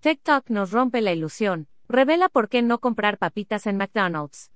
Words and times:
TikTok 0.00 0.48
nos 0.50 0.70
rompe 0.70 1.00
la 1.00 1.10
ilusión, 1.10 1.66
revela 1.88 2.28
por 2.28 2.48
qué 2.48 2.62
no 2.62 2.78
comprar 2.78 3.18
papitas 3.18 3.66
en 3.66 3.76
McDonald's. 3.76 4.52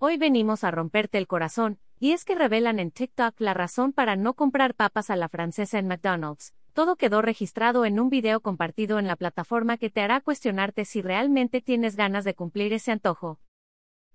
Hoy 0.00 0.16
venimos 0.16 0.64
a 0.64 0.72
romperte 0.72 1.18
el 1.18 1.28
corazón, 1.28 1.78
y 2.00 2.10
es 2.10 2.24
que 2.24 2.34
revelan 2.34 2.80
en 2.80 2.90
TikTok 2.90 3.40
la 3.40 3.54
razón 3.54 3.92
para 3.92 4.16
no 4.16 4.34
comprar 4.34 4.74
papas 4.74 5.08
a 5.10 5.14
la 5.14 5.28
francesa 5.28 5.78
en 5.78 5.86
McDonald's. 5.86 6.52
Todo 6.72 6.96
quedó 6.96 7.22
registrado 7.22 7.84
en 7.84 8.00
un 8.00 8.10
video 8.10 8.40
compartido 8.40 8.98
en 8.98 9.06
la 9.06 9.14
plataforma 9.14 9.76
que 9.76 9.88
te 9.88 10.00
hará 10.00 10.20
cuestionarte 10.20 10.84
si 10.84 11.00
realmente 11.00 11.60
tienes 11.60 11.94
ganas 11.94 12.24
de 12.24 12.34
cumplir 12.34 12.72
ese 12.72 12.90
antojo. 12.90 13.38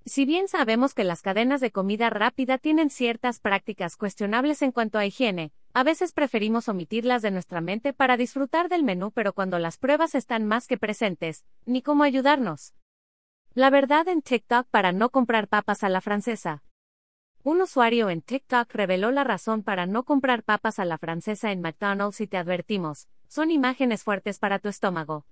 Si 0.03 0.25
bien 0.25 0.49
sabemos 0.49 0.93
que 0.93 1.05
las 1.05 1.21
cadenas 1.21 1.61
de 1.61 1.71
comida 1.71 2.09
rápida 2.09 2.57
tienen 2.57 2.89
ciertas 2.89 3.39
prácticas 3.39 3.95
cuestionables 3.95 4.61
en 4.63 4.73
cuanto 4.73 4.97
a 4.97 5.05
higiene, 5.05 5.53
a 5.73 5.83
veces 5.83 6.11
preferimos 6.11 6.69
omitirlas 6.69 7.21
de 7.21 7.31
nuestra 7.31 7.61
mente 7.61 7.93
para 7.93 8.17
disfrutar 8.17 8.69
del 8.69 8.83
menú, 8.83 9.11
pero 9.11 9.33
cuando 9.33 9.59
las 9.59 9.77
pruebas 9.77 10.15
están 10.15 10.45
más 10.45 10.67
que 10.67 10.77
presentes, 10.77 11.45
ni 11.65 11.81
cómo 11.81 12.03
ayudarnos. 12.03 12.73
La 13.53 13.69
verdad 13.69 14.07
en 14.07 14.21
TikTok 14.21 14.67
para 14.67 14.91
no 14.91 15.09
comprar 15.09 15.47
papas 15.47 15.83
a 15.83 15.89
la 15.89 16.01
francesa. 16.01 16.63
Un 17.43 17.61
usuario 17.61 18.09
en 18.09 18.21
TikTok 18.21 18.73
reveló 18.73 19.11
la 19.11 19.23
razón 19.23 19.63
para 19.63 19.85
no 19.85 20.03
comprar 20.03 20.43
papas 20.43 20.79
a 20.79 20.85
la 20.85 20.97
francesa 20.97 21.51
en 21.51 21.61
McDonald's 21.61 22.21
y 22.21 22.27
te 22.27 22.37
advertimos, 22.37 23.07
son 23.27 23.51
imágenes 23.51 24.03
fuertes 24.03 24.39
para 24.39 24.59
tu 24.59 24.69
estómago. 24.69 25.25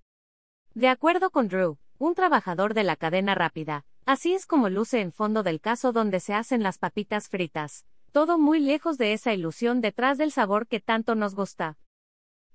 De 0.73 0.87
acuerdo 0.87 1.29
con 1.29 1.47
Drew, 1.47 1.77
un 1.97 2.15
trabajador 2.15 2.73
de 2.73 2.83
la 2.83 2.95
cadena 2.95 3.35
rápida, 3.35 3.85
Así 4.09 4.33
es 4.33 4.47
como 4.47 4.69
luce 4.69 5.01
en 5.01 5.11
fondo 5.11 5.43
del 5.43 5.61
caso 5.61 5.91
donde 5.91 6.19
se 6.19 6.33
hacen 6.33 6.63
las 6.63 6.79
papitas 6.79 7.29
fritas. 7.29 7.85
Todo 8.11 8.39
muy 8.39 8.59
lejos 8.59 8.97
de 8.97 9.13
esa 9.13 9.33
ilusión 9.33 9.81
detrás 9.81 10.17
del 10.17 10.31
sabor 10.31 10.67
que 10.67 10.79
tanto 10.79 11.13
nos 11.13 11.35
gusta. 11.35 11.77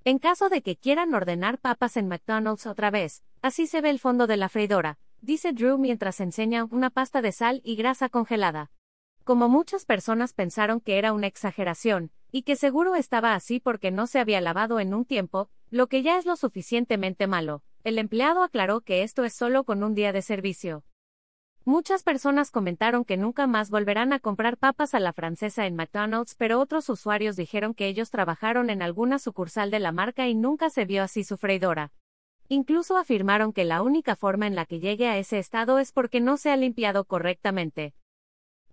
En 0.02 0.18
caso 0.18 0.48
de 0.48 0.62
que 0.62 0.76
quieran 0.76 1.14
ordenar 1.14 1.58
papas 1.58 1.96
en 1.96 2.08
McDonald's 2.08 2.66
otra 2.66 2.90
vez, 2.90 3.22
así 3.40 3.68
se 3.68 3.80
ve 3.80 3.90
el 3.90 4.00
fondo 4.00 4.26
de 4.26 4.36
la 4.36 4.48
freidora, 4.48 4.98
dice 5.20 5.52
Drew 5.52 5.78
mientras 5.78 6.18
enseña 6.20 6.64
una 6.64 6.90
pasta 6.90 7.22
de 7.22 7.30
sal 7.30 7.60
y 7.64 7.76
grasa 7.76 8.08
congelada. 8.08 8.72
Como 9.22 9.48
muchas 9.48 9.84
personas 9.84 10.32
pensaron 10.32 10.80
que 10.80 10.98
era 10.98 11.12
una 11.12 11.28
exageración, 11.28 12.10
y 12.32 12.42
que 12.42 12.56
seguro 12.56 12.96
estaba 12.96 13.34
así 13.34 13.60
porque 13.60 13.92
no 13.92 14.08
se 14.08 14.18
había 14.18 14.40
lavado 14.40 14.80
en 14.80 14.92
un 14.92 15.04
tiempo, 15.04 15.48
lo 15.70 15.86
que 15.86 16.02
ya 16.02 16.18
es 16.18 16.26
lo 16.26 16.34
suficientemente 16.34 17.28
malo, 17.28 17.62
el 17.84 17.98
empleado 17.98 18.42
aclaró 18.42 18.80
que 18.80 19.04
esto 19.04 19.24
es 19.24 19.32
solo 19.32 19.62
con 19.62 19.84
un 19.84 19.94
día 19.94 20.12
de 20.12 20.20
servicio. 20.20 20.84
Muchas 21.66 22.02
personas 22.02 22.50
comentaron 22.50 23.06
que 23.06 23.16
nunca 23.16 23.46
más 23.46 23.70
volverán 23.70 24.12
a 24.12 24.18
comprar 24.18 24.58
papas 24.58 24.92
a 24.92 25.00
la 25.00 25.14
francesa 25.14 25.64
en 25.64 25.76
McDonald's, 25.76 26.34
pero 26.34 26.60
otros 26.60 26.90
usuarios 26.90 27.36
dijeron 27.36 27.72
que 27.72 27.88
ellos 27.88 28.10
trabajaron 28.10 28.68
en 28.68 28.82
alguna 28.82 29.18
sucursal 29.18 29.70
de 29.70 29.80
la 29.80 29.90
marca 29.90 30.28
y 30.28 30.34
nunca 30.34 30.68
se 30.68 30.84
vio 30.84 31.02
así 31.02 31.24
su 31.24 31.38
freidora. 31.38 31.90
Incluso 32.48 32.98
afirmaron 32.98 33.54
que 33.54 33.64
la 33.64 33.80
única 33.80 34.14
forma 34.14 34.46
en 34.46 34.54
la 34.54 34.66
que 34.66 34.78
llegue 34.78 35.08
a 35.08 35.16
ese 35.16 35.38
estado 35.38 35.78
es 35.78 35.90
porque 35.90 36.20
no 36.20 36.36
se 36.36 36.50
ha 36.50 36.56
limpiado 36.58 37.06
correctamente. 37.06 37.94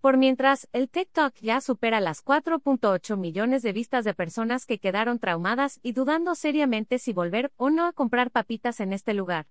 Por 0.01 0.17
mientras, 0.17 0.67
el 0.73 0.89
TikTok 0.89 1.33
ya 1.35 1.61
supera 1.61 2.01
las 2.01 2.25
4.8 2.25 3.15
millones 3.15 3.61
de 3.61 3.71
vistas 3.71 4.03
de 4.03 4.13
personas 4.13 4.65
que 4.65 4.79
quedaron 4.79 5.17
traumadas 5.17 5.79
y 5.81 5.93
dudando 5.93 6.35
seriamente 6.35 6.99
si 6.99 7.13
volver 7.13 7.53
o 7.55 7.69
no 7.69 7.85
a 7.85 7.93
comprar 7.93 8.31
papitas 8.31 8.81
en 8.81 8.91
este 8.91 9.13
lugar. 9.13 9.47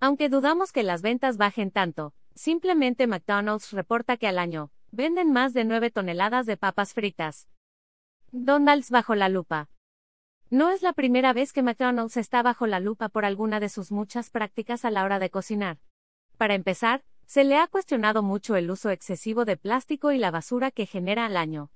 Aunque 0.00 0.28
dudamos 0.28 0.70
que 0.70 0.82
las 0.82 1.00
ventas 1.00 1.38
bajen 1.38 1.70
tanto, 1.70 2.12
Simplemente 2.34 3.06
McDonald's 3.06 3.70
reporta 3.72 4.16
que 4.16 4.26
al 4.26 4.38
año, 4.38 4.70
venden 4.90 5.32
más 5.32 5.54
de 5.54 5.64
9 5.64 5.90
toneladas 5.90 6.46
de 6.46 6.56
papas 6.56 6.92
fritas. 6.92 7.48
Donald's 8.32 8.90
bajo 8.90 9.14
la 9.14 9.28
lupa. 9.28 9.68
No 10.50 10.70
es 10.70 10.82
la 10.82 10.92
primera 10.92 11.32
vez 11.32 11.52
que 11.52 11.62
McDonald's 11.62 12.16
está 12.16 12.42
bajo 12.42 12.66
la 12.66 12.80
lupa 12.80 13.08
por 13.08 13.24
alguna 13.24 13.60
de 13.60 13.68
sus 13.68 13.92
muchas 13.92 14.30
prácticas 14.30 14.84
a 14.84 14.90
la 14.90 15.04
hora 15.04 15.18
de 15.18 15.30
cocinar. 15.30 15.78
Para 16.36 16.54
empezar, 16.54 17.04
se 17.26 17.44
le 17.44 17.56
ha 17.56 17.68
cuestionado 17.68 18.22
mucho 18.22 18.56
el 18.56 18.70
uso 18.70 18.90
excesivo 18.90 19.44
de 19.44 19.56
plástico 19.56 20.12
y 20.12 20.18
la 20.18 20.30
basura 20.30 20.70
que 20.70 20.86
genera 20.86 21.26
al 21.26 21.36
año. 21.36 21.70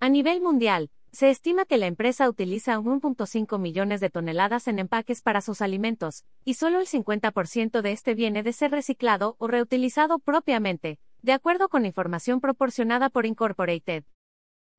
A 0.00 0.08
nivel 0.08 0.40
mundial, 0.40 0.90
se 1.12 1.28
estima 1.28 1.66
que 1.66 1.76
la 1.76 1.86
empresa 1.86 2.26
utiliza 2.26 2.78
1.5 2.78 3.58
millones 3.58 4.00
de 4.00 4.08
toneladas 4.08 4.66
en 4.66 4.78
empaques 4.78 5.20
para 5.20 5.42
sus 5.42 5.60
alimentos, 5.60 6.24
y 6.42 6.54
solo 6.54 6.80
el 6.80 6.86
50% 6.86 7.82
de 7.82 7.92
este 7.92 8.14
viene 8.14 8.42
de 8.42 8.54
ser 8.54 8.70
reciclado 8.70 9.36
o 9.38 9.46
reutilizado 9.46 10.18
propiamente, 10.18 10.98
de 11.20 11.32
acuerdo 11.34 11.68
con 11.68 11.84
información 11.84 12.40
proporcionada 12.40 13.10
por 13.10 13.26
Incorporated. 13.26 14.04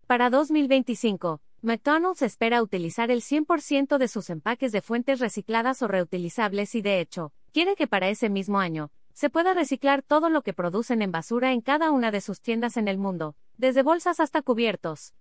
Para 0.08 0.32
2025, 0.32 1.40
McDonald's 1.62 2.24
espera 2.24 2.64
utilizar 2.64 3.12
el 3.12 3.22
100% 3.22 4.00
de 4.00 4.08
sus 4.08 4.32
empaques 4.32 4.72
de 4.72 4.82
fuentes 4.82 5.20
recicladas 5.20 5.84
o 5.84 5.88
reutilizables 5.88 6.74
y 6.74 6.82
de 6.82 7.00
hecho, 7.00 7.32
quiere 7.52 7.76
que 7.76 7.88
para 7.88 8.10
ese 8.10 8.30
mismo 8.30 8.60
año, 8.60 8.92
se 9.14 9.30
pueda 9.30 9.54
reciclar 9.54 10.02
todo 10.02 10.30
lo 10.30 10.42
que 10.42 10.54
producen 10.54 11.04
en 11.04 11.12
basura 11.12 11.54
en 11.54 11.62
cada 11.62 11.92
una 11.92 12.10
de 12.10 12.22
sus 12.22 12.42
tiendas 12.42 12.76
en 12.76 12.88
el 12.88 12.98
mundo, 12.98 13.36
desde 13.58 13.84
bolsas 13.84 14.20
hasta 14.20 14.42
cubiertos. 14.42 15.14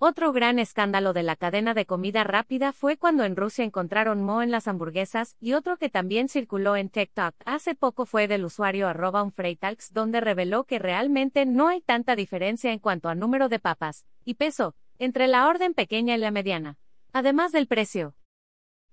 Otro 0.00 0.32
gran 0.32 0.60
escándalo 0.60 1.12
de 1.12 1.24
la 1.24 1.34
cadena 1.34 1.74
de 1.74 1.84
comida 1.84 2.22
rápida 2.22 2.72
fue 2.72 2.96
cuando 2.96 3.24
en 3.24 3.34
Rusia 3.34 3.64
encontraron 3.64 4.22
mo 4.22 4.42
en 4.42 4.52
las 4.52 4.68
hamburguesas 4.68 5.36
y 5.40 5.54
otro 5.54 5.76
que 5.76 5.88
también 5.88 6.28
circuló 6.28 6.76
en 6.76 6.88
TikTok 6.88 7.34
hace 7.44 7.74
poco 7.74 8.06
fue 8.06 8.28
del 8.28 8.44
usuario 8.44 8.86
arroba 8.86 9.24
unfreitalks 9.24 9.92
donde 9.92 10.20
reveló 10.20 10.62
que 10.62 10.78
realmente 10.78 11.46
no 11.46 11.66
hay 11.66 11.80
tanta 11.80 12.14
diferencia 12.14 12.70
en 12.72 12.78
cuanto 12.78 13.08
a 13.08 13.16
número 13.16 13.48
de 13.48 13.58
papas 13.58 14.06
y 14.24 14.34
peso 14.34 14.76
entre 15.00 15.26
la 15.26 15.48
orden 15.48 15.74
pequeña 15.74 16.14
y 16.14 16.18
la 16.18 16.30
mediana, 16.30 16.78
además 17.12 17.50
del 17.50 17.66
precio. 17.66 18.14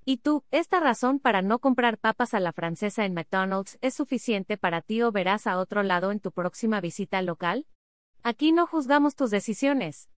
¿Y 0.05 0.17
tú, 0.17 0.43
esta 0.49 0.79
razón 0.79 1.19
para 1.19 1.43
no 1.43 1.59
comprar 1.59 1.99
papas 1.99 2.33
a 2.33 2.39
la 2.39 2.51
francesa 2.51 3.05
en 3.05 3.13
McDonald's 3.13 3.77
es 3.81 3.93
suficiente 3.93 4.57
para 4.57 4.81
ti 4.81 5.03
o 5.03 5.11
verás 5.11 5.45
a 5.45 5.59
otro 5.59 5.83
lado 5.83 6.11
en 6.11 6.19
tu 6.19 6.31
próxima 6.31 6.81
visita 6.81 7.22
local? 7.22 7.67
Aquí 8.23 8.51
no 8.51 8.66
juzgamos 8.66 9.16
tus 9.16 9.29
decisiones. 9.29 10.09